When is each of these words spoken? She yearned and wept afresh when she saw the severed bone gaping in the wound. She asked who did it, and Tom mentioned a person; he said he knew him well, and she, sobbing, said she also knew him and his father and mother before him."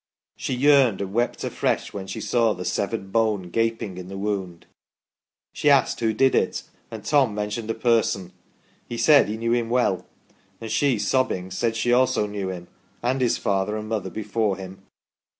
She 0.35 0.55
yearned 0.55 0.99
and 0.99 1.13
wept 1.13 1.43
afresh 1.43 1.93
when 1.93 2.07
she 2.07 2.21
saw 2.21 2.53
the 2.55 2.65
severed 2.65 3.11
bone 3.11 3.51
gaping 3.51 3.99
in 3.99 4.07
the 4.07 4.17
wound. 4.17 4.65
She 5.53 5.69
asked 5.69 5.99
who 5.99 6.11
did 6.11 6.33
it, 6.33 6.63
and 6.89 7.05
Tom 7.05 7.35
mentioned 7.35 7.69
a 7.69 7.75
person; 7.75 8.33
he 8.89 8.97
said 8.97 9.27
he 9.27 9.37
knew 9.37 9.51
him 9.53 9.69
well, 9.69 10.07
and 10.59 10.71
she, 10.71 10.97
sobbing, 10.97 11.51
said 11.51 11.75
she 11.75 11.93
also 11.93 12.25
knew 12.25 12.49
him 12.49 12.67
and 13.03 13.21
his 13.21 13.37
father 13.37 13.77
and 13.77 13.87
mother 13.89 14.09
before 14.09 14.57
him." 14.57 14.81